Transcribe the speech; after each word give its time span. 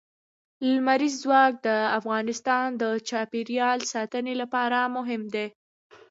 لمریز 0.71 1.15
ځواک 1.23 1.53
د 1.67 1.69
افغانستان 1.99 2.67
د 2.81 2.83
چاپیریال 3.09 3.79
ساتنې 3.93 4.33
لپاره 4.41 4.79
مهم 4.95 5.21
دي. 5.33 5.47